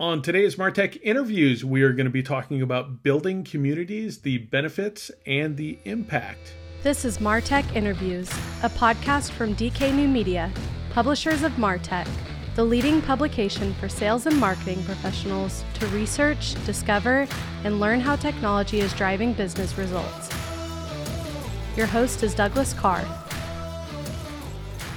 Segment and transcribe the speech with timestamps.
[0.00, 5.10] On today's Martech interviews, we are going to be talking about building communities, the benefits,
[5.26, 6.54] and the impact.
[6.82, 8.30] This is Martech Interviews,
[8.62, 10.50] a podcast from DK New Media,
[10.88, 12.08] publishers of Martech,
[12.54, 17.28] the leading publication for sales and marketing professionals to research, discover,
[17.64, 20.30] and learn how technology is driving business results.
[21.76, 23.04] Your host is Douglas Karr.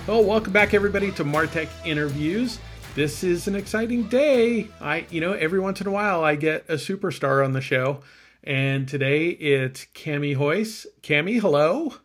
[0.08, 2.58] Well, welcome back, everybody, to Martech Interviews
[2.96, 4.68] this is an exciting day.
[4.80, 8.02] I, you know, every once in a while I get a superstar on the show,
[8.44, 10.86] and today it's Kami Huyse.
[11.02, 11.96] Kami, hello.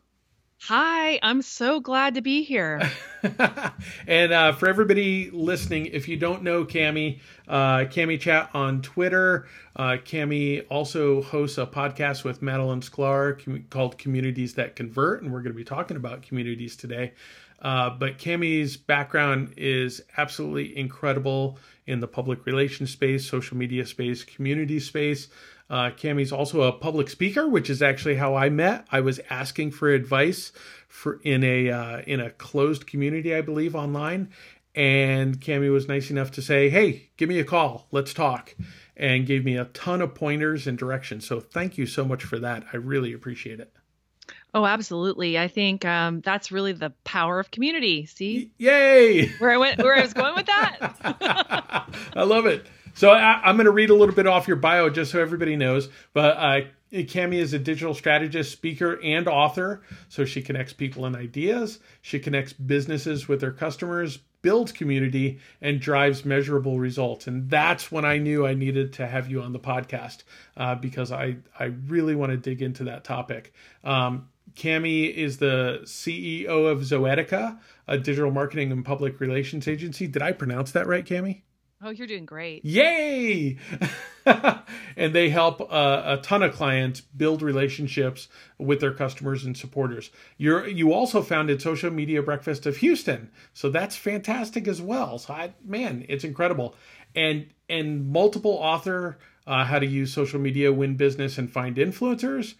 [0.63, 2.83] Hi, I'm so glad to be here.
[4.09, 9.47] and uh, for everybody listening, if you don't know Kami, uh, Kami Chat on Twitter.
[9.77, 15.43] Uh, Kami also hosts a podcast with Madalyn Sklar called Communities That Convert, and we're
[15.43, 17.13] going to be talking about communities today.
[17.63, 24.25] Uh, but Kami's background is absolutely incredible in the public relations space, social media space,
[24.25, 25.29] community space.
[25.71, 28.87] Uh, Kami's also a public speaker, which is actually how I met.
[28.91, 30.53] I was asking for advice
[30.89, 34.31] for in a uh, in a closed community, I believe, online,
[34.75, 37.87] and Kami was nice enough to say, "Hey, give me a call.
[37.91, 38.55] Let's talk,"
[38.97, 41.27] and gave me a ton of pointers and directions.
[41.27, 42.65] So thank you so much for that.
[42.73, 43.73] I really appreciate it.
[44.55, 45.39] Oh, absolutely.
[45.39, 48.07] I think um, that's really the power of community.
[48.07, 48.51] See?
[48.57, 49.29] Yay!
[49.39, 51.87] Where I went, where I was going with that.
[52.17, 52.67] I love it.
[52.99, 55.55] So I, am going to read a little bit off your bio just so everybody
[55.55, 55.89] knows.
[56.15, 59.83] But uh, Kami is a digital strategist, speaker, and author.
[60.09, 61.79] So she connects people and ideas.
[62.03, 67.29] She connects businesses with their customers, builds community, and drives measurable results.
[67.29, 70.25] And that's when I knew I needed to have you on the podcast
[70.57, 73.53] uh, because I I really want to dig into that topic.
[73.85, 74.29] Um,
[74.61, 80.09] Kami is the CEO of Zoetica, a digital marketing and public relations agency.
[80.09, 81.45] Did I pronounce that right, Kami?
[81.81, 82.65] Oh, you're doing great.
[82.65, 83.57] Yay!
[84.27, 88.27] and they help uh, a ton of clients build relationships
[88.59, 90.11] with their customers and supporters.
[90.37, 95.19] You're you also founded Social Media Breakfast of Houston, so that's fantastic as well.
[95.19, 96.75] So I, man, it's incredible.
[97.15, 102.55] And and multiple author uh, how to use social media, win business, and find influencers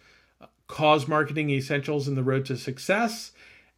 [0.67, 3.33] cause marketing essentials in the road to success.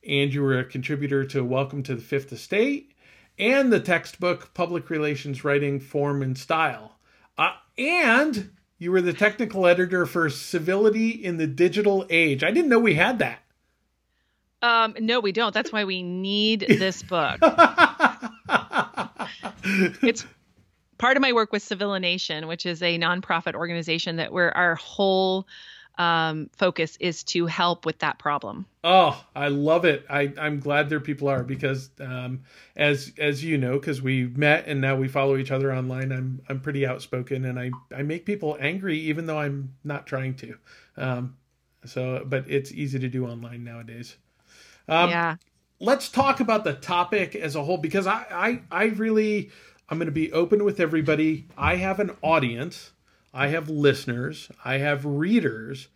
[0.07, 2.90] And you were a contributor to Welcome to the Fifth Estate
[3.37, 6.97] and the textbook Public Relations Writing Form and Style.
[7.37, 12.43] Uh, and you were the technical editor for Civility in the Digital Age.
[12.43, 13.39] I didn't know we had that.
[14.61, 15.53] Um, no, we don't.
[15.53, 17.39] That's why we need this book.
[20.03, 20.25] it's
[20.97, 25.47] part of my work with Civilination, which is a nonprofit organization that where our whole
[25.97, 28.65] um, focus is to help with that problem.
[28.83, 30.05] Oh, I love it.
[30.09, 32.41] I, I'm glad there people are because um,
[32.75, 36.11] as as you know, because we met and now we follow each other online.
[36.11, 40.35] I'm I'm pretty outspoken and I I make people angry even though I'm not trying
[40.35, 40.57] to.
[40.97, 41.37] Um,
[41.85, 44.15] so, but it's easy to do online nowadays.
[44.87, 45.35] Um, yeah.
[45.79, 49.51] Let's talk about the topic as a whole because I I I really
[49.89, 51.47] I'm going to be open with everybody.
[51.57, 52.91] I have an audience
[53.33, 55.87] I have listeners, I have readers,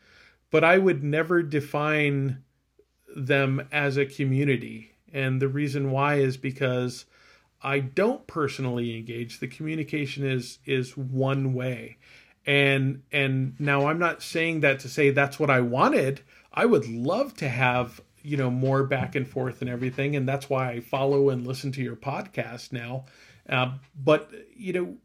[0.52, 2.44] but I would never define
[3.16, 4.92] them as a community.
[5.14, 7.06] And the reason why is because
[7.62, 9.40] I don't personally engage.
[9.40, 11.98] The communication is is one way.
[12.46, 16.22] And and now I'm not saying that to say that's what I wanted.
[16.54, 20.50] I would love to have, you know, more back and forth and everything and that's
[20.50, 23.06] why I follow and listen to your podcast now.
[23.50, 24.98] Uh, but you know,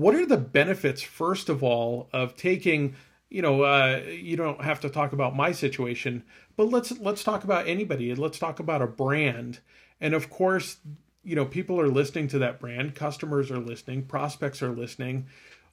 [0.00, 2.94] what are the benefits first of all of taking
[3.28, 6.24] you know uh, you don't have to talk about my situation
[6.60, 8.14] but let's let's talk about anybody.
[8.14, 9.60] Let's talk about a brand.
[9.98, 10.76] And of course
[11.24, 12.94] you know people are listening to that brand.
[12.94, 14.02] Customers are listening.
[14.02, 15.26] Prospects are listening.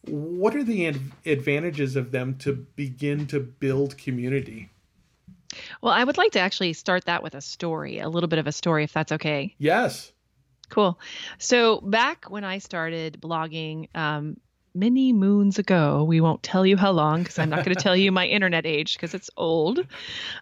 [0.06, 0.86] What are the
[1.26, 4.70] advantages of them to begin to build community?
[5.82, 8.48] Well i would like to actually start that with a story a little bit of
[8.48, 9.54] a story if that's okay.
[9.58, 10.14] Yes
[10.70, 11.00] Cool.
[11.38, 14.38] So back when I started blogging, um,
[14.74, 17.96] many moons ago, we won't tell you how long because I'm not going to tell
[17.96, 19.80] you my internet age because it's old.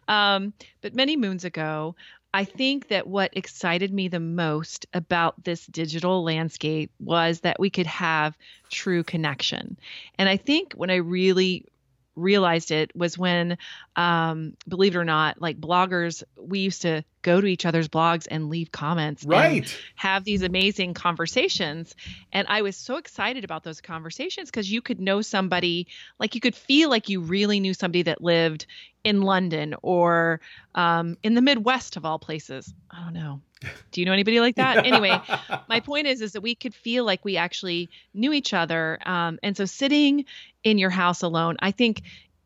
[0.07, 1.95] Um, but many moons ago,
[2.33, 7.69] I think that what excited me the most about this digital landscape was that we
[7.69, 8.37] could have
[8.69, 9.77] true connection.
[10.17, 11.65] And I think when I really
[12.15, 13.57] realized it was when
[13.95, 18.27] um, believe it or not like bloggers we used to go to each other's blogs
[18.29, 19.77] and leave comments right.
[19.95, 21.95] have these amazing conversations.
[22.31, 25.87] And i was so excited about those conversations because you could know somebody
[26.19, 28.65] like you could feel like you really knew somebody that lived
[29.05, 30.41] in London or
[30.73, 32.73] um, in the Midwest of all places.
[32.89, 33.39] I don't know.
[33.91, 34.85] Do you know anybody like that?
[34.85, 35.21] anyway,
[35.69, 38.99] my point is is that we could feel like we actually knew each other.
[39.05, 40.25] Um, and so sitting
[40.63, 42.01] in your house alone, I think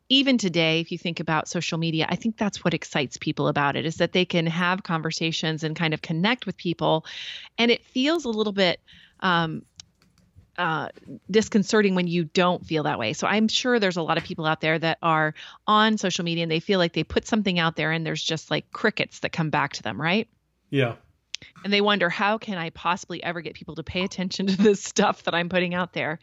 [0.09, 3.75] even today, if you think about social media, I think that's what excites people about
[3.75, 7.05] it is that they can have conversations and kind of connect with people.
[7.57, 8.81] And it feels a little bit
[9.21, 9.63] um,
[10.59, 10.89] uh,
[11.31, 13.13] disconcerting when you don't feel that way.
[13.13, 15.33] So I'm sure there's a lot of people out there that are
[15.65, 18.51] on social media and they feel like they put something out there and there's just
[18.51, 20.27] like crickets that come back to them, right?
[20.69, 20.95] Yeah.
[21.63, 24.83] And they wonder, how can I possibly ever get people to pay attention to this
[24.83, 26.19] stuff that I'm putting out there?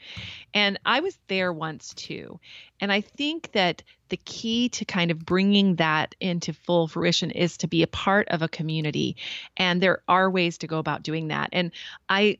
[0.52, 2.38] And I was there once too.
[2.78, 7.56] And I think that the key to kind of bringing that into full fruition is
[7.58, 9.16] to be a part of a community.
[9.56, 11.48] And there are ways to go about doing that.
[11.52, 11.72] And
[12.06, 12.36] I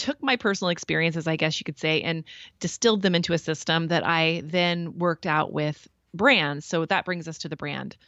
[0.00, 2.24] took my personal experiences, I guess you could say, and
[2.58, 6.64] distilled them into a system that I then worked out with brands.
[6.64, 7.98] So that brings us to the brand.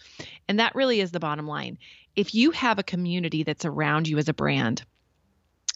[0.48, 1.76] And that really is the bottom line.
[2.16, 4.82] If you have a community that's around you as a brand,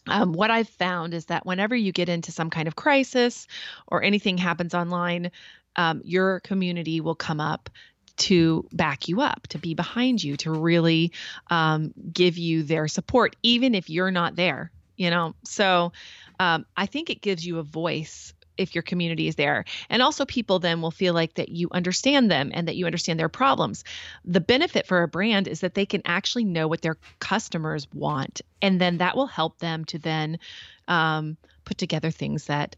[0.07, 3.45] um, what I've found is that whenever you get into some kind of crisis
[3.87, 5.29] or anything happens online,
[5.75, 7.69] um, your community will come up
[8.17, 11.11] to back you up, to be behind you, to really
[11.51, 15.35] um, give you their support, even if you're not there you know?
[15.45, 15.93] So
[16.39, 19.65] um, i think it gives you a voice if your community is there.
[19.89, 23.19] And also people then will feel like that you understand them and that you understand
[23.19, 23.83] their problems.
[24.25, 28.41] The benefit for a brand is that they can actually know what their customers want
[28.61, 30.39] and then that will help them to then
[30.87, 32.75] um, put together things that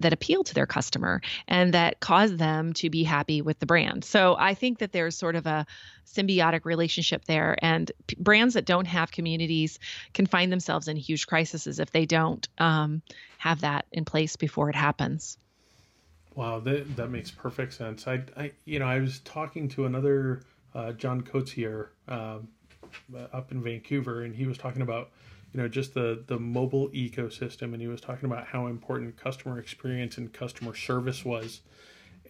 [0.00, 4.04] that appeal to their customer and that cause them to be happy with the brand.
[4.04, 5.66] So I think that there's sort of a
[6.06, 9.78] symbiotic relationship there and p- brands that don't have communities
[10.12, 13.02] can find themselves in huge crises if they don't um,
[13.38, 15.38] have that in place before it happens.
[16.34, 18.06] Wow, that that makes perfect sense.
[18.06, 20.42] I, I you know, I was talking to another
[20.74, 22.48] uh, John Koetsier um,
[23.32, 25.10] up in Vancouver, and he was talking about
[25.52, 29.58] you know just the the mobile ecosystem and he was talking about how important customer
[29.58, 31.60] experience and customer service was.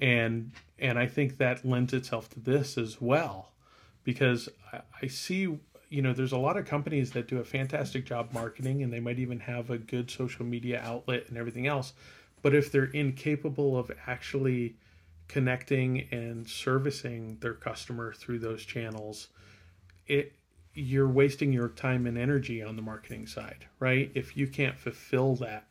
[0.01, 3.53] And and i think that lends itself to this as well
[4.03, 5.59] because I, I see
[5.91, 9.01] you know there's a lot of companies that do a fantastic job marketing and they
[9.01, 11.93] might even have a good social media outlet and everything else.
[12.43, 14.77] But if they're incapable of actually
[15.29, 19.29] connecting and servicing their customer through those channels
[20.11, 20.33] it
[20.75, 24.11] you're wasting your time and energy on the marketing side, right?
[24.15, 25.67] If you can't fulfill that.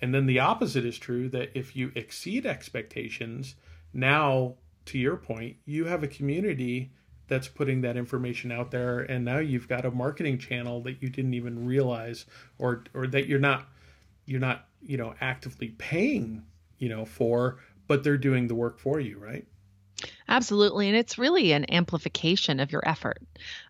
[0.00, 3.56] And then the opposite is true that if you exceed expectations,
[3.92, 4.54] now
[4.86, 6.92] to your point, you have a community
[7.28, 11.08] that's putting that information out there and now you've got a marketing channel that you
[11.08, 12.24] didn't even realize
[12.56, 13.66] or or that you're not
[14.26, 16.44] you're not, you know, actively paying,
[16.78, 19.46] you know, for, but they're doing the work for you, right?
[20.28, 20.88] Absolutely.
[20.88, 23.22] And it's really an amplification of your effort.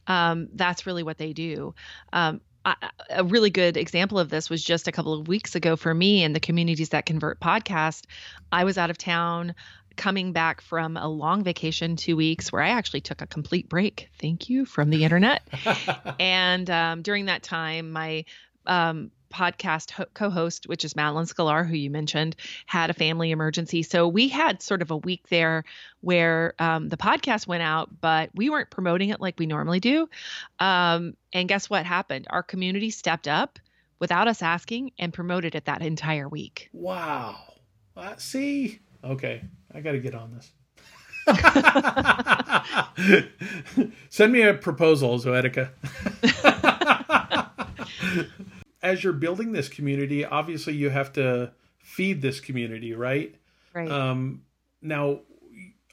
[0.07, 1.75] Um, that's really what they do.
[2.13, 2.75] Um, I,
[3.11, 6.25] a really good example of this was just a couple of weeks ago for me
[6.25, 8.05] in the Communities That Convert podcast.
[8.51, 9.55] I was out of town
[9.97, 14.09] coming back from a long vacation, two weeks, where I actually took a complete break.
[14.21, 15.43] Thank you from the internet.
[16.21, 18.25] and um, during that time, my
[18.67, 22.37] um, podcast ho- co-host, which is Madalyn Sklar, who you mentioned,
[22.67, 23.83] had a family emergency.
[23.83, 25.65] So we had sort of a week there
[26.01, 30.09] where um, the podcast went out, but we weren't promoting it like we normally do.
[30.59, 32.27] Um, and guess what happened?
[32.31, 33.59] Our community stepped up
[33.99, 36.69] without us asking and promoted it that entire week.
[36.73, 37.37] Wow.
[37.97, 39.43] Uh, see, okay,
[39.73, 40.53] I got to get on this.
[44.11, 45.71] Send me a proposal, Zoetica
[48.87, 53.35] as you're building this community, obviously you have to feed this community, right?
[53.75, 53.91] Right.
[53.91, 54.43] Um,
[54.81, 55.21] now,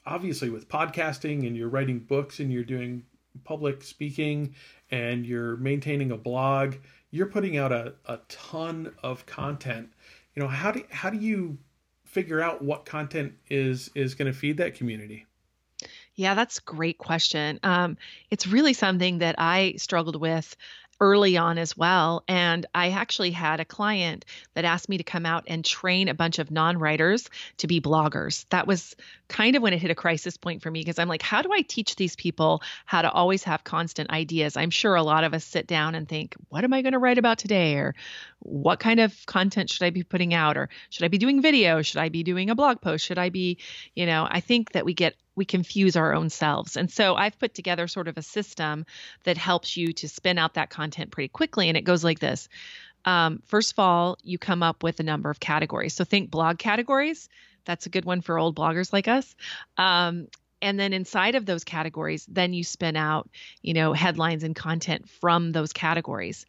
[0.06, 3.04] obviously, with podcasting and you're writing books and you're doing
[3.46, 4.54] public speaking
[4.92, 6.76] and you're maintaining a blog,
[7.10, 9.90] you're putting out a, a ton of content.
[10.36, 11.58] You know, how do how do you
[12.06, 15.26] figure out what content is is going to feed that community?
[16.16, 17.60] Yeah, that's a great question.
[17.64, 17.98] Um,
[18.30, 20.56] it's really something that I struggled with
[21.00, 22.24] early on as well.
[22.28, 26.14] And I actually had a client that asked me to come out and train a
[26.14, 28.46] bunch of non writers to be bloggers.
[28.50, 28.96] That was
[29.28, 31.52] kind of when it hit a crisis point for me because I'm like, how do
[31.52, 34.56] I teach these people how to always have constant ideas?
[34.56, 37.00] I'm sure a lot of us sit down and think, what am I going to
[37.00, 37.76] write about today?
[37.76, 37.96] Or
[38.40, 40.58] what kind of content should I be putting out?
[40.58, 41.82] Or should I be doing video?
[41.82, 43.06] Should I be doing a blog post?
[43.06, 43.58] Should I be,
[43.96, 46.78] you know, I think that we get we confuse our own selves.
[46.78, 48.86] And so I've put together sort of a system
[49.24, 51.70] that helps you to spin out that content pretty quickly.
[51.70, 52.50] And it goes like this.
[53.06, 55.94] Um, first of all, you come up with a number of categories.
[55.94, 57.30] So think blog categories.
[57.66, 59.36] That's a good one for old bloggers like us.
[59.78, 60.28] Um,
[60.62, 63.30] and then inside of those categories, then you spin out,
[63.62, 66.46] you know, headlines and content from those categories.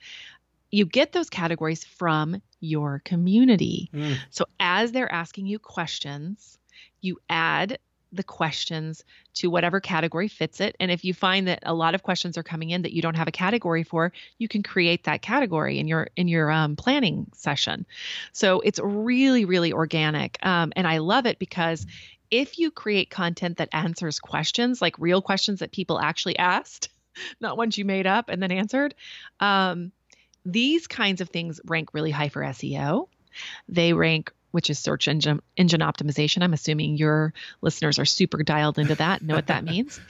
[0.70, 3.90] You get those categories from your community.
[3.92, 4.16] Mm.
[4.30, 6.58] So as they're asking you questions,
[7.00, 7.78] you add
[8.16, 9.04] the questions
[9.34, 10.76] to whatever category fits it.
[10.80, 13.16] And if you find that a lot of questions are coming in that you don't
[13.16, 17.26] have a category for, you can create that category in your in your um, planning
[17.34, 17.86] session.
[18.32, 21.86] So it's really really organic, um, and I love it because
[22.30, 26.88] if you create content that answers questions like real questions that people actually asked,
[27.40, 28.94] not ones you made up and then answered.
[29.40, 29.92] Um,
[30.44, 33.08] these kinds of things rank really high for SEO.
[33.68, 36.44] They rank which is search engine engine optimization.
[36.44, 40.00] I'm assuming your listeners are super dialed into that, know what that means.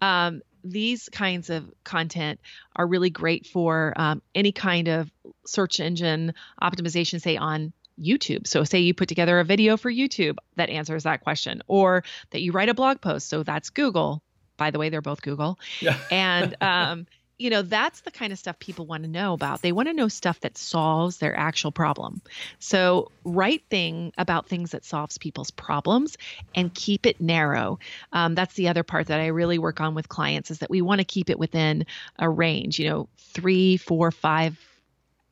[0.00, 2.38] Um, these kinds of content
[2.76, 5.10] are really great for um, any kind of
[5.44, 8.46] search engine optimization, say on YouTube.
[8.46, 12.40] So, say you put together a video for YouTube that answers that question, or that
[12.40, 13.28] you write a blog post.
[13.28, 14.22] So, that's Google.
[14.58, 15.58] By the way, they're both Google.
[15.80, 15.96] Yeah.
[16.12, 17.06] And um,
[17.38, 19.62] you know, that's the kind of stuff people want to know about.
[19.62, 22.20] They want to know stuff that solves their actual problem.
[22.58, 26.18] So, write thing about things that solves people's problems
[26.54, 27.78] and keep it narrow.
[28.12, 30.82] Um, that's the other part that I really work on with clients is that we
[30.82, 31.86] want to keep it within
[32.18, 34.58] a range, you know, three, four, five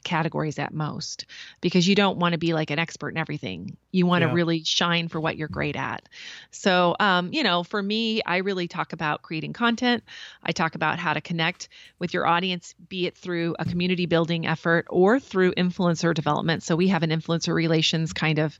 [0.06, 1.26] categories at most
[1.60, 3.76] because you don't want to be like an expert in everything.
[3.92, 4.28] You want Yeah.
[4.28, 6.08] to really shine for what you're great at.
[6.50, 10.04] So, um, you know, for me, I really talk about creating content.
[10.42, 14.46] I talk about how to connect with your audience, be it through a community building
[14.46, 16.62] effort or through influencer development.
[16.62, 18.58] So, we have an influencer relations kind of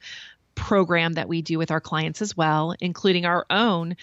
[0.57, 3.97] program that we do with our clients as well, including our own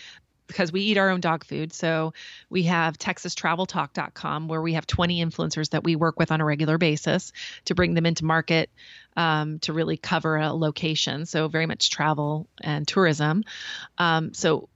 [0.48, 1.74] because we eat our own dog food.
[1.74, 2.14] So
[2.50, 6.78] we have texastraveltalk.com where we have 20 influencers that we work with on a regular
[6.78, 7.32] basis
[7.66, 8.70] to bring them into market
[9.16, 11.26] um, to really cover a location.
[11.26, 13.44] So very much travel and tourism.
[13.98, 14.70] Um, so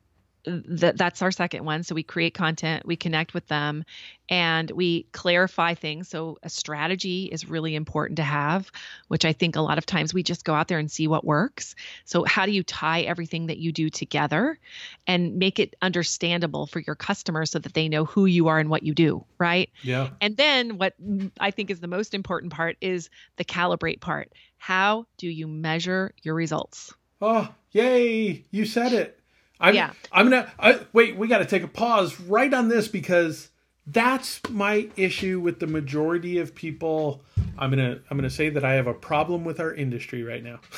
[0.45, 1.83] that that's our second one.
[1.83, 3.83] So we create content, we connect with them,
[4.29, 6.07] and we clarify things.
[6.09, 8.71] So a strategy is really important to have,
[9.07, 11.25] which I think a lot of times we just go out there and see what
[11.25, 11.75] works.
[12.05, 14.57] So how do you tie everything that you do together
[15.05, 18.69] and make it understandable for your customers so that they know who you are and
[18.69, 19.69] what you do, right?
[19.81, 20.09] Yeah.
[20.21, 20.93] And then what
[21.39, 24.31] I think is the most important part is the calibrate part.
[24.57, 26.93] How do you measure your results?
[27.21, 28.45] Oh, yay!
[28.51, 29.16] You said it.
[29.59, 29.93] I'm, Yeah.
[30.11, 31.17] I'm gonna I, wait.
[31.17, 33.49] We got to take a pause right on this because
[33.87, 37.23] that's my issue with the majority of people.
[37.57, 40.59] I'm gonna I'm gonna say that I have a problem with our industry right now.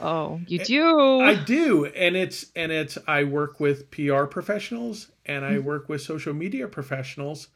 [0.00, 1.20] Oh, you do.
[1.20, 5.60] I do, and it's and it's I work with PR professionals and I Mm-hmm.
[5.60, 7.48] work with social media professionals,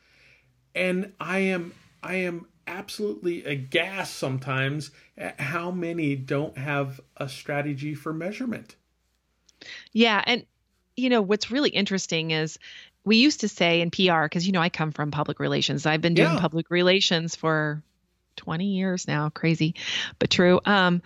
[0.75, 7.95] and I am I am absolutely aghast sometimes at how many don't have a strategy
[7.95, 8.77] for measurement.
[9.93, 10.45] Yeah, and
[10.97, 12.59] you know what's really interesting is
[13.05, 15.87] we used to say in PR because you know I come from public relations.
[15.87, 16.41] I've been doing Yeah.
[16.41, 17.83] public relations for
[18.37, 19.75] 20 years now, crazy,
[20.19, 20.61] but true.
[20.65, 21.03] Um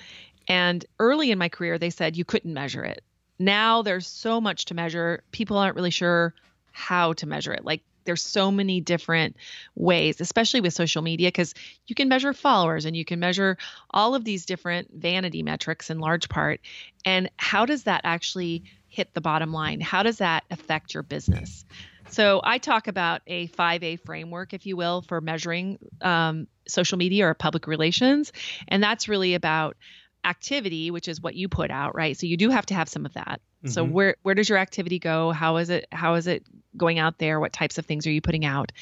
[0.47, 3.03] and early in my career they said you couldn't measure it.
[3.39, 5.23] Now there's so much to measure.
[5.33, 6.35] People aren't really sure
[6.73, 7.65] how to measure it.
[7.65, 9.37] Like there's so many different
[9.75, 11.55] ways, especially with social media, because
[11.87, 13.57] you can measure followers and you can measure
[13.91, 16.61] all of these different vanity metrics in large part.
[17.05, 19.81] And how does that actually hit the bottom line?
[19.81, 21.65] How does that affect your business?
[22.07, 27.27] So I talk about a 5A framework, if you will, for measuring um, social media
[27.27, 28.33] or public relations.
[28.69, 29.77] And that's really about
[30.25, 32.17] activity, which is what you put out, right?
[32.17, 33.41] So you do have to have some of that.
[33.67, 33.91] So Mhm.
[33.91, 35.31] where where does your activity go?
[35.31, 36.45] How is it how is it
[36.77, 37.41] going out there?
[37.41, 38.73] What types of things are you putting out?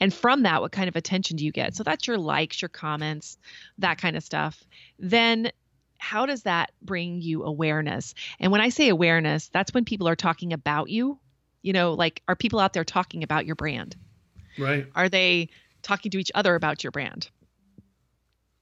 [0.00, 1.74] And from that, what kind of attention do you get?
[1.74, 3.38] So that's your likes, your comments,
[3.78, 4.62] that kind of stuff.
[4.98, 5.52] Then
[5.98, 8.14] how does that bring you awareness?
[8.40, 11.18] And when I say awareness, that's when people are talking about you.
[11.62, 13.94] You know, like are people out there talking about your brand?
[14.58, 14.86] Right.
[14.94, 15.50] Are they
[15.82, 17.30] talking to each other about your brand?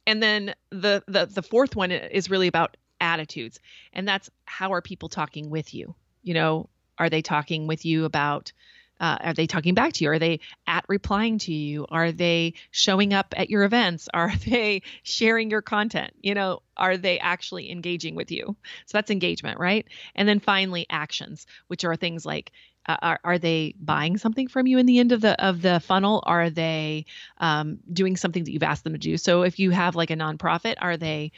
[0.07, 3.59] And then the the the fourth one is really about attitudes.
[3.93, 5.95] And that's how are people talking with you?
[6.23, 6.69] You know,
[6.99, 8.53] are they talking with you about
[9.00, 10.11] uh, are they talking back to you?
[10.11, 11.87] Are they at replying to you?
[11.88, 14.09] Are they showing up at your events?
[14.14, 16.12] Are they sharing your content?
[16.21, 18.57] You know, are they actually engaging with you?
[18.87, 19.87] So that's engagement, right?
[20.14, 22.52] And then finally, actions, which are things like
[22.87, 25.80] uh, are, are they buying something from you in the end of the of the
[25.80, 26.23] funnel?
[26.26, 27.07] Are they
[27.38, 29.16] um, doing something that you've asked them to do?
[29.16, 31.33] So if you have like a nonprofit, are they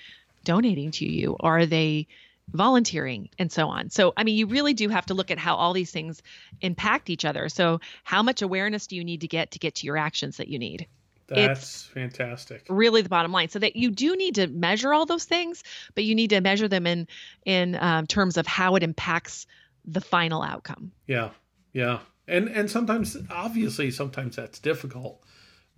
[0.44, 1.36] donating to you?
[1.40, 2.06] Are they
[2.52, 3.90] volunteering and so on?
[3.90, 6.22] So I mean, you really do have to look at how all these things
[6.60, 7.48] impact each other.
[7.48, 10.48] So how much awareness do you need to get to get to your actions that
[10.48, 10.86] you need?
[11.28, 12.66] That's fantastic.
[12.68, 16.04] really the bottom line so that you do need to measure all those things but
[16.04, 17.08] you need to measure them in
[17.46, 19.46] in um, terms of how it impacts
[19.86, 21.30] the final outcome Yeah.
[21.72, 22.00] Yeah.
[22.28, 25.22] And and sometimes obviously sometimes that's difficult,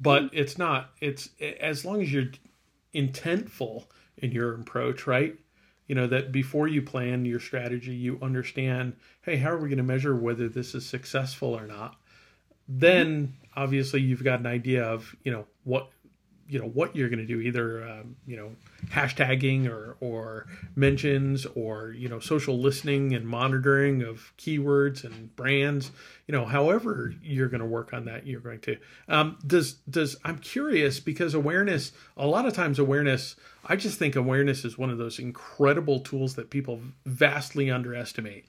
[0.00, 2.33] but it's not it's as long as you're
[2.95, 3.87] intentful
[4.19, 5.37] in your approach, right?
[5.86, 9.78] You know that before you plan your strategy, you understand, hey, how are we going
[9.78, 11.96] to measure whether this is successful or not?
[12.66, 15.90] Then obviously you've got an idea of, you know, what
[16.48, 18.50] you know what you're going to do either um, you know
[18.86, 20.46] hashtagging or or
[20.76, 25.90] mentions or you know social listening and monitoring of keywords and brands
[26.26, 28.76] you know however you're going to work on that you're going to.
[29.08, 33.36] Um, does does i'm curious because awareness a lot of times awareness
[33.66, 38.44] i just think awareness is one of those incredible tools that people vastly underestimate.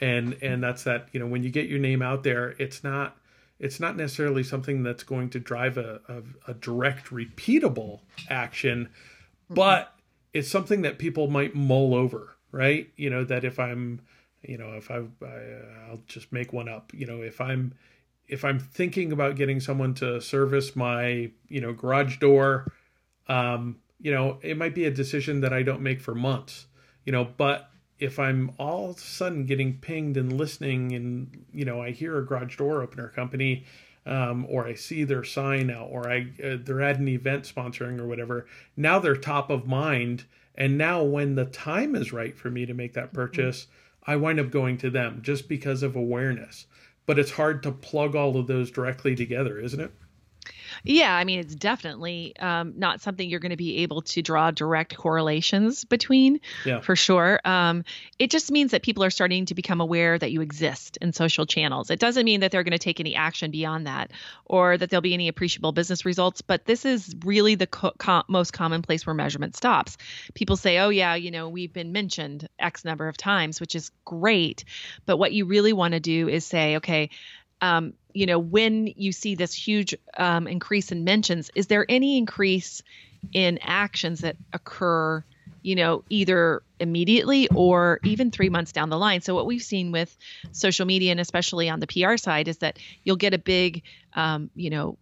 [0.00, 3.16] And and that's that you know when you get your name out there it's not
[3.60, 8.88] it's not necessarily something that's going to drive a, a, a direct repeatable action
[9.48, 9.94] but
[10.32, 12.90] it's something that people might mull over right?
[12.96, 14.00] You know that if i'm
[14.42, 16.92] you know if I, I i'll just make one up.
[16.94, 17.74] You know if i'm
[18.28, 22.72] if i'm thinking about getting someone to service my you know garage door
[23.28, 26.66] um you know it might be a decision that i don't make for months
[27.04, 27.69] you know but
[28.00, 32.18] if I'm all of a sudden getting pinged and listening, and you know, I hear
[32.18, 33.64] a garage door opener company,
[34.06, 38.00] um, or I see their sign out, or I uh, they're at an event sponsoring
[38.00, 38.46] or whatever.
[38.76, 42.74] Now they're top of mind, and now when the time is right for me to
[42.74, 44.10] make that purchase, mm-hmm.
[44.10, 46.66] I wind up going to them just because of awareness.
[47.06, 49.92] But it's hard to plug all of those directly together, isn't it?
[50.84, 54.50] Yeah, I mean, it's definitely um, not something you're going to be able to draw
[54.50, 56.80] direct correlations between, yeah.
[56.80, 57.40] for sure.
[57.44, 57.84] Um,
[58.18, 61.46] it just means that people are starting to become aware that you exist in social
[61.46, 61.90] channels.
[61.90, 64.10] It doesn't mean that they're going to take any action beyond that
[64.44, 68.24] or that there'll be any appreciable business results, but this is really the co- com-
[68.28, 69.96] most common place where measurement stops.
[70.34, 73.90] People say, oh, yeah, you know, we've been mentioned X number of times, which is
[74.04, 74.64] great.
[75.06, 77.10] But what you really want to do is say, okay,
[77.60, 82.18] um, you know, when you see this huge um, increase in mentions, is there any
[82.18, 82.82] increase
[83.32, 85.24] in actions that occur,
[85.62, 89.20] you know, either immediately or even three months down the line?
[89.20, 90.16] So, what we've seen with
[90.52, 93.82] social media and especially on the PR side is that you'll get a big,
[94.14, 94.98] um, you know,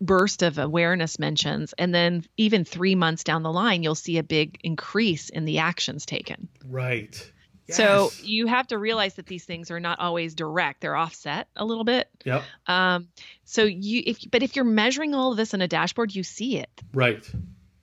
[0.00, 4.22] burst of awareness mentions and then even 3 months down the line you'll see a
[4.22, 6.48] big increase in the actions taken.
[6.66, 7.32] Right.
[7.70, 11.64] So you have to realize that these things are not always direct; they're offset a
[11.64, 12.08] little bit.
[12.24, 12.42] Yep.
[12.66, 13.08] Um,
[13.44, 16.58] so you, if but if you're measuring all of this in a dashboard, you see
[16.58, 16.82] it.
[16.92, 17.28] Right.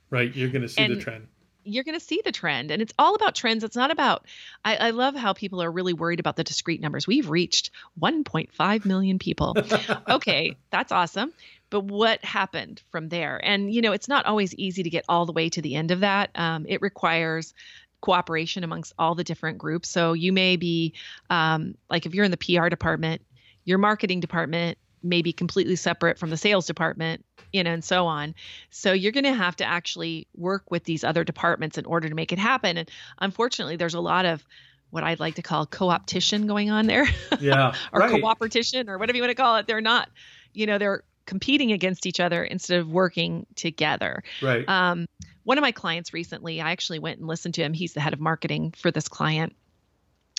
[0.10, 0.34] Right.
[0.36, 1.28] You're going to see and the trend.
[1.63, 3.63] You're going to see the trend, and it's all about trends.
[3.63, 4.26] It's not about.
[4.65, 7.06] I, I love how people are really worried about the discrete numbers.
[7.06, 7.70] We've reached
[8.02, 9.56] 1.5 million people.
[10.10, 11.34] okay, that's awesome
[11.72, 15.26] but what happened from there and you know it's not always easy to get all
[15.26, 17.56] the way to the end of that um, it requires
[18.01, 19.89] cooperation amongst all the different groups.
[19.89, 20.93] So you may be
[21.29, 23.21] um, like if you're in the PR department,
[23.63, 28.05] your marketing department may be completely separate from the sales department, you know, and so
[28.05, 28.35] on.
[28.69, 32.15] So you're going to have to actually work with these other departments in order to
[32.15, 32.77] make it happen.
[32.77, 34.45] And unfortunately, there's a lot of
[34.91, 37.07] what I'd like to call co-opetition going on there.
[37.39, 37.73] Yeah.
[37.91, 38.21] or right.
[38.21, 39.65] cooperation or whatever you want to call it.
[39.65, 40.09] They're not,
[40.53, 44.21] you know, they're competing against each other instead of working together.
[44.41, 44.67] Right.
[44.67, 45.07] Um,
[45.43, 47.73] one of my clients recently, I actually went and listened to him.
[47.73, 49.56] He's the head of marketing for this client.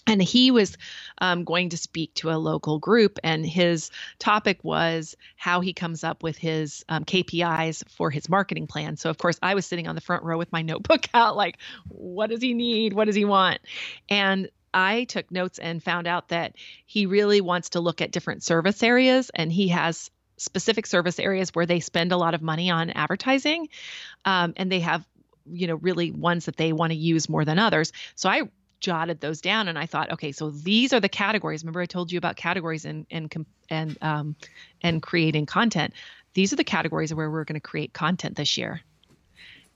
[0.07, 0.77] And he was
[1.19, 6.03] um, going to speak to a local group, and his topic was how he comes
[6.03, 8.97] up with his um, KPIs for his marketing plan.
[8.97, 11.59] So, of course, I was sitting on the front row with my notebook out, like,
[11.88, 12.95] what does he need?
[12.95, 13.61] What does he want?
[14.09, 18.43] And I took notes and found out that he really wants to look at different
[18.43, 22.71] service areas, and he has specific service areas where they spend a lot of money
[22.71, 23.68] on advertising
[24.25, 25.05] um, and they have
[25.47, 27.92] you know really ones that they want to use more than others.
[28.14, 28.42] So i
[28.81, 31.62] jotted those down and i thought okay so these are the categories.
[31.62, 34.37] Remember i told you about categories and and and um,
[34.83, 35.95] and creating content.
[36.35, 38.81] These are the categories where we're going to create content this year.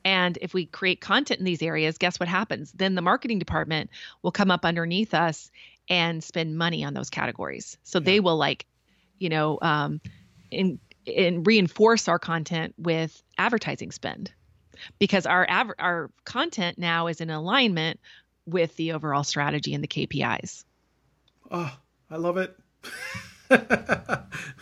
[0.05, 2.73] And if we create content in these areas guess what happens?
[2.73, 3.91] Then the marketing department
[4.23, 5.51] will come up underneath us
[5.89, 7.79] and spend money on those categories.
[7.85, 8.05] So yeah.
[8.05, 8.67] they will like
[9.19, 10.01] you know um,
[10.51, 14.33] in, in reinforce our content with advertising spend
[14.99, 18.01] because our av- our content now is in alignment
[18.47, 20.65] with the overall strategy and the KPIs.
[21.51, 21.81] Oh, ah,
[22.11, 22.57] I love it.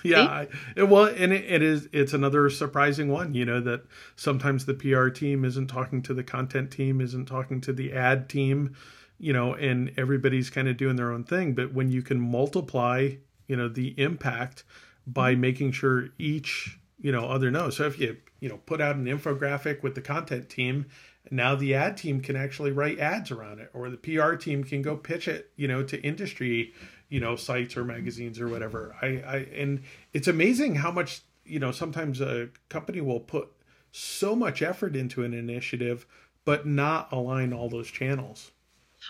[0.02, 1.88] yeah, I, it, well, and it, it is.
[1.92, 3.34] It's another surprising one.
[3.34, 3.84] You know that
[4.16, 8.28] sometimes the PR team isn't talking to the content team, isn't talking to the ad
[8.28, 8.74] team.
[9.18, 11.54] You know, and everybody's kind of doing their own thing.
[11.54, 13.10] But when you can multiply,
[13.46, 14.64] you know, the impact
[15.06, 17.76] by making sure each you know other knows.
[17.76, 20.86] So if you you know put out an infographic with the content team,
[21.30, 24.82] now the ad team can actually write ads around it, or the PR team can
[24.82, 26.72] go pitch it you know to industry
[27.08, 28.96] you know sites or magazines or whatever.
[29.00, 33.48] I, I and it's amazing how much you know sometimes a company will put
[33.92, 36.06] so much effort into an initiative
[36.44, 38.50] but not align all those channels.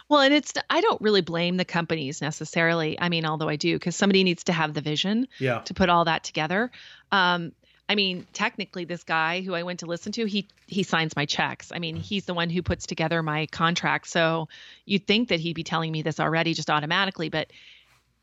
[0.09, 2.99] Well, and it's I don't really blame the companies necessarily.
[3.01, 5.61] I mean, although I do, because somebody needs to have the vision Yeah.
[5.61, 6.71] to put all that together.
[7.13, 7.53] Um,
[7.89, 11.27] I mean, technically, this guy who I went to listen to, he he signs my
[11.27, 11.71] checks.
[11.75, 14.07] I mean, he's the one who puts together my contract.
[14.09, 14.49] So
[14.87, 17.51] you'd think that he'd be telling me this already just automatically, but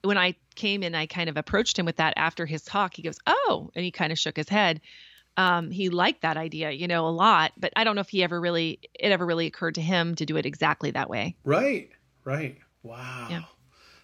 [0.03, 2.95] when I came in, I kind of approached him with that after his talk.
[2.95, 4.81] He goes, "Oh," and he kind of shook his head.
[5.37, 8.21] Um, he liked that idea, you know, a lot, but I don't know if he
[8.21, 11.37] ever really it ever really occurred to him to do it exactly that way.
[11.45, 11.89] Right,
[12.25, 12.57] right.
[12.83, 13.27] Wow.
[13.29, 13.43] Yeah.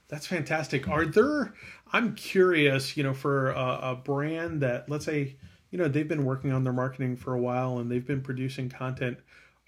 [0.07, 0.87] That's fantastic.
[0.87, 1.53] Are there,
[1.91, 5.35] I'm curious, you know, for a, a brand that, let's say,
[5.69, 8.69] you know, they've been working on their marketing for a while and they've been producing
[8.69, 9.17] content.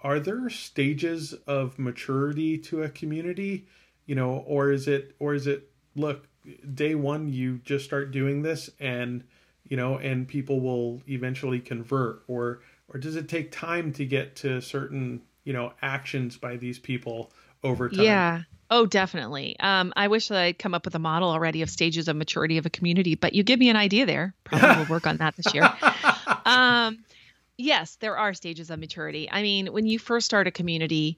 [0.01, 3.67] Are there stages of maturity to a community,
[4.05, 6.29] you know, or is it, or is it, look,
[6.73, 9.25] day one, you just start doing this and,
[9.69, 14.35] you know, and people will eventually convert or, or does it take time to get
[14.37, 17.31] to certain, you know, actions by these people
[17.63, 18.03] over time?
[18.03, 18.41] Yeah.
[18.71, 19.59] Oh, definitely.
[19.59, 22.57] Um, I wish that I'd come up with a model already of stages of maturity
[22.57, 24.35] of a community, but you give me an idea there.
[24.43, 25.71] Probably will work on that this year.
[26.45, 27.03] Um,
[27.57, 29.29] yes, there are stages of maturity.
[29.31, 31.17] I mean, when you first start a community,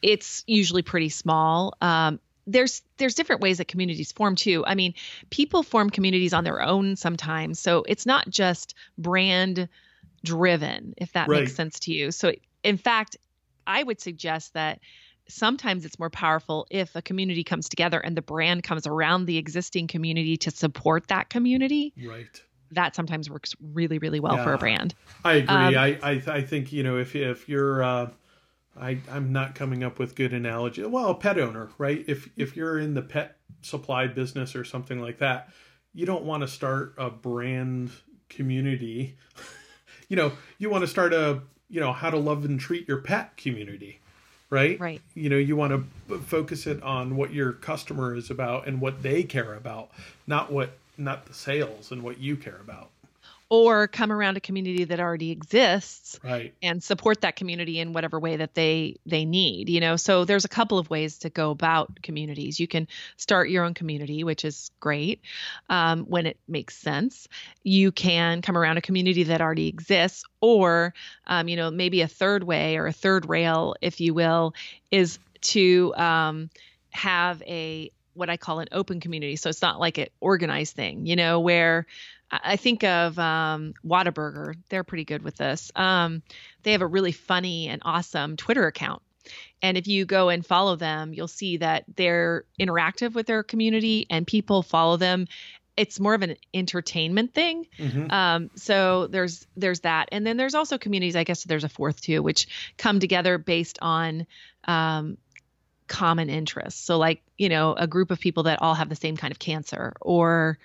[0.00, 1.74] it's usually pretty small.
[1.82, 4.64] Um, there's there's different ways that communities form too.
[4.66, 4.94] I mean,
[5.30, 9.68] people form communities on their own sometimes, so it's not just brand
[10.24, 11.40] driven, if that Right.
[11.40, 12.10] makes sense to you.
[12.10, 13.16] So, in fact,
[13.66, 14.80] I would suggest that
[15.28, 19.38] sometimes it's more powerful if a community comes together and the brand comes around the
[19.38, 21.92] existing community to support that community.
[22.04, 22.42] Right.
[22.72, 24.94] That sometimes works really, really well for a brand.
[25.24, 25.74] I agree.
[25.76, 28.10] Um, I, I I think you know if if you're uh,
[28.80, 30.84] I I'm not coming up with good analogy.
[30.84, 32.04] Well, a pet owner, right?
[32.06, 35.50] If if you're in the pet supply business or something like that,
[35.94, 37.90] you don't want to start a brand
[38.28, 39.16] community.
[40.08, 42.98] you know, you want to start a you know how to love and treat your
[42.98, 44.00] pet community,
[44.50, 44.78] right?
[44.80, 45.02] Right.
[45.14, 49.02] You know, you want to focus it on what your customer is about and what
[49.02, 49.90] they care about,
[50.26, 52.90] not what not the sales and what you care about.
[53.52, 56.54] Or come around a community that already exists Right.
[56.62, 60.46] and support that community in whatever way that they they need you know so there's
[60.46, 62.88] a couple of ways to go about communities you can
[63.18, 65.20] start your own community which is great
[65.68, 67.28] um, when it makes sense
[67.62, 70.94] you can come around a community that already exists or
[71.26, 74.54] um, you know maybe a third way or a third rail if you will
[74.90, 76.48] is to um,
[76.90, 79.36] have a what I call an open community.
[79.36, 81.86] So it's not like an organized thing, you know, where
[82.32, 84.54] I think of um, Whataburger.
[84.70, 85.70] They're pretty good with this.
[85.76, 86.22] Um,
[86.62, 89.02] they have a really funny and awesome Twitter account.
[89.60, 94.06] And if you go and follow them, you'll see that they're interactive with their community
[94.10, 95.28] and people follow them.
[95.76, 97.66] It's more of an entertainment thing.
[97.78, 98.10] Mhm.
[98.12, 101.16] Um, so there's there's that, and then there's also communities.
[101.16, 104.26] I guess there's a fourth too, which come together based on
[104.64, 105.16] um,
[105.86, 106.80] common interests.
[106.84, 109.38] So like you know a group of people that all have the same kind of
[109.38, 110.58] cancer, or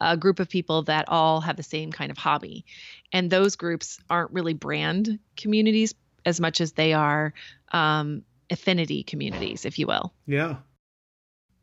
[0.00, 2.64] a group of people that all have the same kind of hobby,
[3.12, 7.32] and those groups aren't really brand communities as much as they are
[7.72, 10.12] um, affinity communities, if you will.
[10.26, 10.56] Yeah.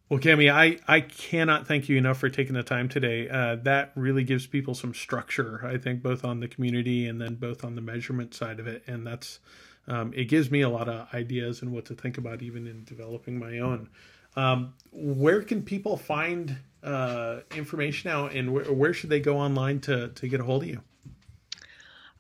[0.09, 3.27] Well, Kami, I, I cannot thank you enough for taking the time today.
[3.27, 7.35] Uh, that really gives people some structure, I think, both on the community and then
[7.35, 8.83] both on the measurement side of it.
[8.87, 9.39] And that's,
[9.85, 12.85] um, it gives me a lot of ideas and what to think about even in
[12.85, 13.89] developing my own.
[14.37, 16.55] Um, where can people find
[16.87, 20.63] uh, information out and where, where should they go online to, to get a hold
[20.63, 20.81] of you?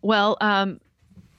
[0.01, 0.79] Well, um,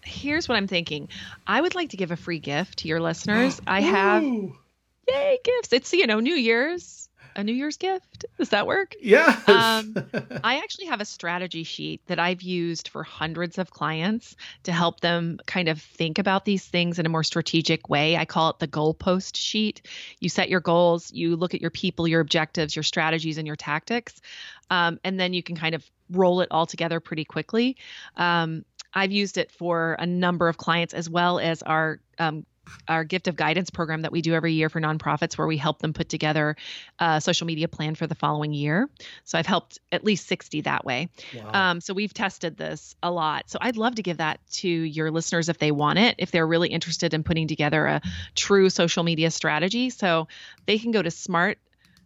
[0.02, 1.08] here's what I'm thinking.
[1.46, 3.60] I would like to give a free gift to your listeners.
[3.66, 5.72] I have yay gifts.
[5.72, 7.07] It's you know New Year's,
[7.38, 8.26] a New Year's gift.
[8.36, 8.96] Does that work?
[9.00, 9.38] Yeah.
[9.46, 9.94] Um,
[10.44, 15.00] I actually have a strategy sheet that I've used for hundreds of clients to help
[15.00, 18.16] them kind of think about these things in a more strategic way.
[18.16, 19.82] I call it the goalpost sheet.
[20.18, 23.56] You set your goals, you look at your people, your objectives, your strategies, and your
[23.56, 24.20] tactics,
[24.68, 27.76] um, and then you can kind of roll it all together pretty quickly.
[28.16, 32.44] Um, I've used it for a number of clients as well as our um,
[32.86, 35.80] our gift of guidance program that we do every year for nonprofits where we help
[35.80, 36.56] them put together
[36.98, 38.88] a social media plan for the following year.
[39.24, 41.08] So I've helped at least 60 that way.
[41.34, 41.70] wow.
[41.70, 43.50] Um, so we've tested this a lot.
[43.50, 46.46] So I'd love to give that to your listeners if they want it, if they're
[46.46, 48.00] really interested in putting together a
[48.34, 49.90] true social media strategy.
[49.90, 50.28] So
[50.66, 51.58] they can go to smart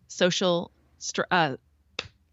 [0.08, 0.70] social.
[1.30, 1.56] Uh,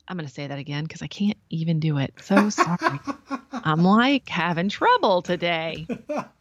[0.08, 2.14] I'm going to say that again because I can't even do it.
[2.22, 3.00] So sorry.
[3.52, 5.88] I'm like having trouble today.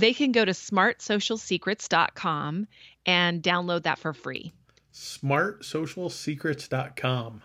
[0.00, 2.66] they can go to smartsocialsecrets.com
[3.06, 4.52] and download that for free.
[4.92, 7.42] smartsocialsecrets.com.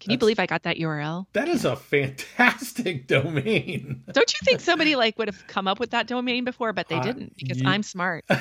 [0.00, 1.26] Can you believe I got that URL?
[1.32, 4.02] That is a fantastic domain.
[4.10, 6.96] Don't you think somebody like would have come up with that domain before, but they
[6.96, 8.24] Uh, didn't because you- I'm smart.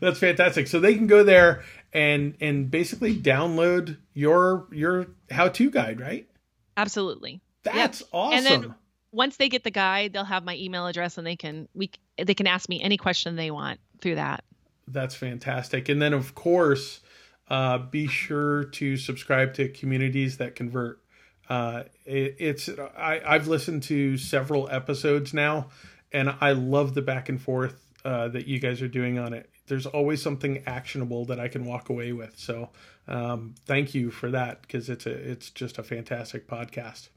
[0.00, 0.66] That's fantastic.
[0.66, 6.28] So they can go there and and basically download your your how-to guide, right?
[6.76, 7.40] Absolutely.
[7.62, 8.36] That's awesome.
[8.36, 8.74] And then
[9.16, 11.90] once they get the guide, they'll have my email address and they can we
[12.22, 14.44] they can ask me any question they want through that.
[14.86, 15.88] That's fantastic.
[15.88, 17.00] And then, of course,
[17.48, 21.00] uh, be sure to subscribe to Communities That Convert.
[21.48, 25.68] Uh, it, it's I, I've listened to several episodes now,
[26.12, 29.48] and I love the back and forth uh, that you guys are doing on it.
[29.66, 32.38] There's always something actionable that I can walk away with.
[32.38, 32.68] So,
[33.08, 37.08] um, thank you for that because it's a it's just a fantastic podcast.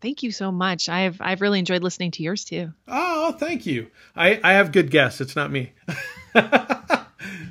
[0.00, 0.88] Thank you so much.
[0.88, 2.72] I've I've really enjoyed listening to yours too.
[2.86, 3.90] Oh, thank you.
[4.14, 5.20] I I have good guests.
[5.20, 5.72] It's not me.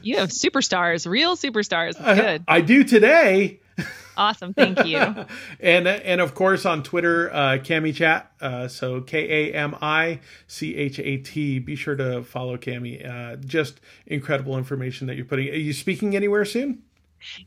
[0.06, 1.96] You have superstars, real superstars.
[2.00, 2.44] It's good.
[2.48, 3.60] I do today.
[4.16, 4.54] Awesome.
[4.54, 4.98] Thank you.
[5.60, 8.32] and and of course on Twitter, uh, Kami Chat.
[8.40, 11.60] Uh, so K A M I C H A T.
[11.60, 13.04] Be sure to follow Kami.
[13.04, 15.50] Uh, just incredible information that you're putting.
[15.50, 16.84] Are you speaking anywhere soon?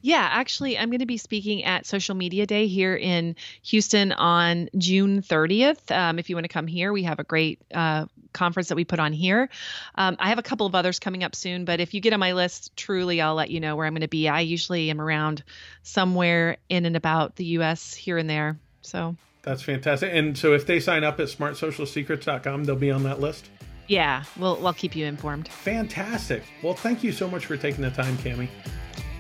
[0.01, 4.69] Yeah, actually, I'm going to be speaking at Social Media Day here in Houston on
[4.77, 5.91] June 30th.
[5.91, 8.85] Um, if you want to come here, we have a great uh, conference that we
[8.85, 9.49] put on here.
[9.95, 12.21] Um, I have a couple of others coming up soon, but if you get on
[12.21, 14.29] my list, truly, I'll let you know where I'm going to be.
[14.29, 15.43] I usually am around
[15.83, 17.95] somewhere in and about the U.S.
[17.95, 18.59] here and there.
[18.83, 20.11] So, That's fantastic.
[20.13, 23.49] And so if they sign up at smartsocialsecrets.com, they'll be on that list.
[23.87, 25.49] yeah, we'll, we'll keep you informed.
[25.49, 26.43] Fantastic.
[26.63, 28.49] Well, thank you so much for taking the time, Kami.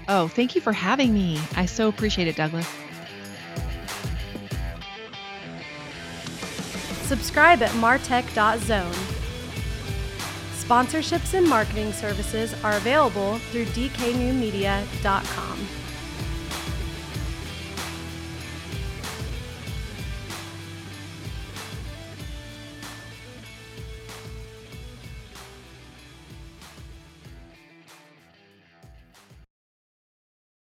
[0.08, 1.38] Oh, thank you for having me.
[1.54, 2.66] I so appreciate it, Douglas.
[7.02, 8.94] Subscribe at martech.zone.
[10.52, 15.68] Sponsorships and marketing services are available through dknewmedia.com.